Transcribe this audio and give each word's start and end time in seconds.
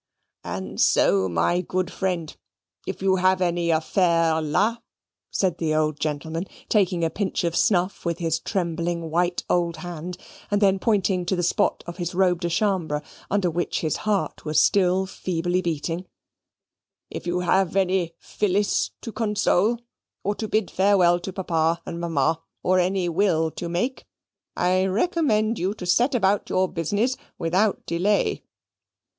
"And 0.43 0.81
so, 0.81 1.29
my 1.29 1.61
good 1.61 1.91
friend, 1.91 2.35
if 2.87 3.03
you 3.03 3.17
have 3.17 3.39
any 3.39 3.69
affaire 3.69 4.41
la," 4.41 4.77
said 5.29 5.59
the 5.59 5.75
old 5.75 5.99
General, 5.99 6.41
taking 6.69 7.03
a 7.03 7.11
pinch 7.11 7.43
of 7.43 7.55
snuff 7.55 8.03
with 8.03 8.17
his 8.17 8.39
trembling 8.39 9.11
white 9.11 9.43
old 9.47 9.75
hand, 9.77 10.17
and 10.49 10.59
then 10.59 10.79
pointing 10.79 11.23
to 11.27 11.35
the 11.35 11.43
spot 11.43 11.83
of 11.85 11.97
his 11.97 12.15
robe 12.15 12.41
de 12.41 12.49
chambre 12.49 13.03
under 13.29 13.51
which 13.51 13.81
his 13.81 13.97
heart 13.97 14.43
was 14.43 14.59
still 14.59 15.05
feebly 15.05 15.61
beating, 15.61 16.07
"if 17.11 17.27
you 17.27 17.41
have 17.41 17.75
any 17.75 18.15
Phillis 18.17 18.89
to 19.01 19.11
console, 19.11 19.77
or 20.23 20.33
to 20.33 20.47
bid 20.47 20.71
farewell 20.71 21.19
to 21.19 21.31
papa 21.31 21.79
and 21.85 21.99
mamma, 21.99 22.41
or 22.63 22.79
any 22.79 23.07
will 23.07 23.51
to 23.51 23.69
make, 23.69 24.07
I 24.57 24.83
recommend 24.87 25.59
you 25.59 25.75
to 25.75 25.85
set 25.85 26.15
about 26.15 26.49
your 26.49 26.67
business 26.67 27.17
without 27.37 27.85
delay." 27.85 28.41